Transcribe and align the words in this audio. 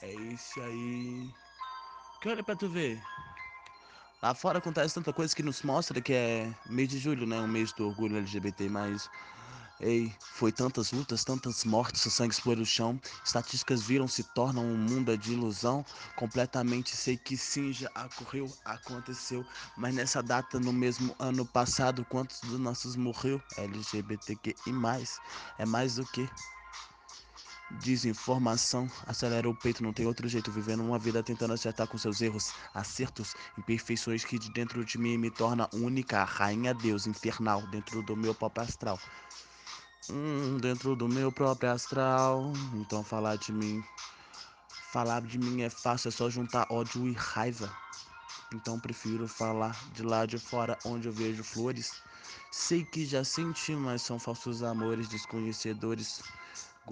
consciência 0.00 0.62
e. 0.70 1.30
Que 2.20 2.28
olha 2.28 2.42
pra 2.42 2.56
tu 2.56 2.68
ver. 2.68 3.00
Lá 4.22 4.34
fora 4.34 4.58
acontece 4.58 4.94
tanta 4.94 5.12
coisa 5.12 5.34
que 5.34 5.42
nos 5.42 5.62
mostra 5.62 6.00
que 6.00 6.12
é 6.12 6.54
mês 6.66 6.88
de 6.88 6.98
julho, 6.98 7.26
né? 7.26 7.40
Um 7.40 7.48
mês 7.48 7.72
do 7.72 7.86
orgulho 7.86 8.16
LGBT, 8.18 8.68
mas. 8.68 9.10
Ei, 9.82 10.12
foi 10.20 10.52
tantas 10.52 10.92
lutas, 10.92 11.24
tantas 11.24 11.64
mortes, 11.64 12.04
o 12.04 12.10
sangue 12.10 12.34
explodiu 12.34 12.64
o 12.64 12.66
chão. 12.66 13.00
Estatísticas 13.24 13.80
viram, 13.80 14.06
se 14.06 14.22
tornam 14.22 14.62
um 14.62 14.76
mundo 14.76 15.16
de 15.16 15.32
ilusão. 15.32 15.82
Completamente 16.14 16.94
sei 16.94 17.16
que 17.16 17.34
sim, 17.34 17.72
já 17.72 17.90
ocorreu, 18.04 18.52
aconteceu. 18.62 19.42
Mas 19.78 19.94
nessa 19.94 20.22
data, 20.22 20.60
no 20.60 20.70
mesmo 20.70 21.16
ano 21.18 21.46
passado, 21.46 22.04
quantos 22.04 22.42
dos 22.42 22.60
nossos 22.60 22.94
morreu? 22.94 23.40
LGBTQI. 23.56 24.52
É 25.56 25.64
mais 25.64 25.94
do 25.94 26.04
que 26.04 26.28
Desinformação 27.78 28.90
acelera 29.06 29.48
o 29.48 29.54
peito, 29.54 29.82
não 29.82 29.92
tem 29.92 30.04
outro 30.04 30.28
jeito. 30.28 30.50
Vivendo 30.50 30.82
uma 30.82 30.98
vida 30.98 31.22
tentando 31.22 31.54
acertar 31.54 31.86
com 31.86 31.96
seus 31.96 32.20
erros, 32.20 32.52
acertos, 32.74 33.34
imperfeições 33.56 34.24
que 34.24 34.38
de 34.38 34.50
dentro 34.50 34.84
de 34.84 34.98
mim 34.98 35.16
me 35.16 35.30
torna 35.30 35.68
única. 35.72 36.24
Rainha 36.24 36.74
Deus, 36.74 37.06
infernal, 37.06 37.64
dentro 37.68 38.02
do 38.02 38.16
meu 38.16 38.34
próprio 38.34 38.64
astral. 38.64 38.98
Hum, 40.10 40.58
dentro 40.60 40.96
do 40.96 41.08
meu 41.08 41.30
próprio 41.30 41.70
astral. 41.70 42.52
Então 42.74 43.04
falar 43.04 43.36
de 43.36 43.52
mim. 43.52 43.84
Falar 44.92 45.22
de 45.22 45.38
mim 45.38 45.62
é 45.62 45.70
fácil, 45.70 46.08
é 46.08 46.10
só 46.10 46.28
juntar 46.28 46.66
ódio 46.70 47.06
e 47.06 47.12
raiva. 47.12 47.72
Então 48.52 48.80
prefiro 48.80 49.28
falar 49.28 49.78
de 49.92 50.02
lá 50.02 50.26
de 50.26 50.38
fora, 50.38 50.76
onde 50.84 51.06
eu 51.06 51.12
vejo 51.12 51.44
flores. 51.44 52.02
Sei 52.50 52.84
que 52.84 53.06
já 53.06 53.22
senti, 53.22 53.76
mas 53.76 54.02
são 54.02 54.18
falsos 54.18 54.64
amores 54.64 55.08
desconhecedores 55.08 56.20